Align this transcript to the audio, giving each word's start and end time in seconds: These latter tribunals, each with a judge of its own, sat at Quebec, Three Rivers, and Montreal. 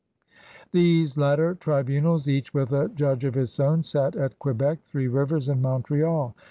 These 0.71 1.15
latter 1.15 1.53
tribunals, 1.53 2.27
each 2.27 2.55
with 2.55 2.71
a 2.71 2.89
judge 2.89 3.23
of 3.23 3.37
its 3.37 3.59
own, 3.59 3.83
sat 3.83 4.15
at 4.15 4.39
Quebec, 4.39 4.79
Three 4.87 5.07
Rivers, 5.07 5.47
and 5.47 5.61
Montreal. 5.61 6.33